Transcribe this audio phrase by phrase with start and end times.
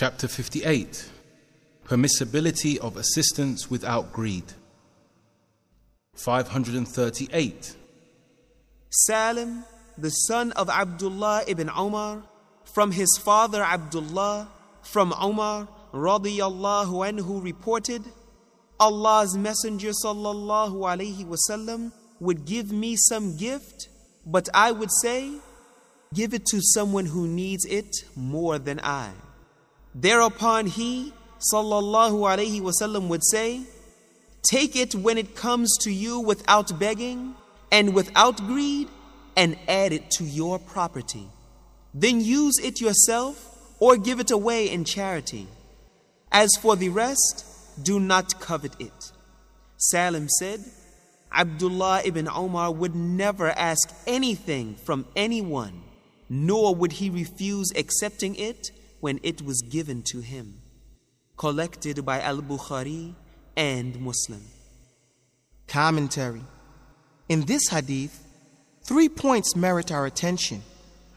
[0.00, 1.10] Chapter 58
[1.84, 4.44] Permissibility of assistance without greed.
[6.14, 7.74] 538.
[8.90, 9.64] Salim,
[9.98, 12.22] the son of Abdullah ibn Omar,
[12.62, 14.48] from his father Abdullah,
[14.82, 18.04] from Umar radiyallahu anhu reported,
[18.78, 21.90] Allah's Messenger sallallahu alaihi wasallam
[22.20, 23.88] would give me some gift,
[24.24, 25.32] but I would say,
[26.14, 29.10] give it to someone who needs it more than I.
[29.94, 31.12] Thereupon he
[31.52, 33.62] sallallahu alaihi wasallam would say,
[34.42, 37.34] Take it when it comes to you without begging
[37.70, 38.88] and without greed,
[39.36, 41.28] and add it to your property.
[41.94, 45.46] Then use it yourself or give it away in charity.
[46.32, 47.44] As for the rest,
[47.82, 49.12] do not covet it.
[49.76, 50.64] Salim said,
[51.32, 55.82] Abdullah ibn Omar would never ask anything from anyone,
[56.28, 60.60] nor would he refuse accepting it when it was given to him.
[61.36, 63.14] Collected by Al Bukhari
[63.56, 64.42] and Muslim.
[65.66, 66.42] Commentary
[67.28, 68.24] In this hadith,
[68.82, 70.62] three points merit our attention.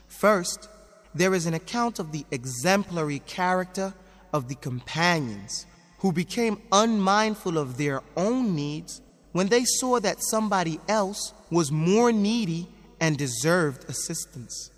[0.08, 0.70] First,
[1.16, 3.94] there is an account of the exemplary character
[4.34, 5.66] of the companions
[6.00, 9.02] who became unmindful of their own needs
[9.32, 12.68] when they saw that somebody else was more needy
[13.00, 14.72] and deserved assistance.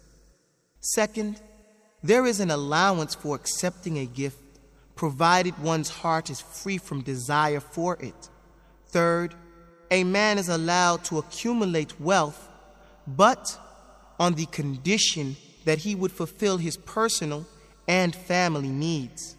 [0.80, 1.42] Second,
[2.04, 4.38] there is an allowance for accepting a gift
[4.96, 8.30] provided one's heart is free from desire for it.
[8.88, 9.34] Third,
[9.90, 12.50] a man is allowed to accumulate wealth,
[13.08, 13.58] but
[14.20, 17.46] on the condition that he would fulfill his personal
[17.88, 19.36] and family needs.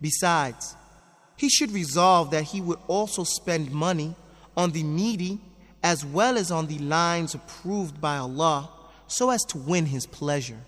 [0.00, 0.76] Besides,
[1.36, 4.14] he should resolve that he would also spend money
[4.56, 5.40] on the needy
[5.82, 8.70] as well as on the lines approved by Allah
[9.06, 10.58] so as to win his pleasure.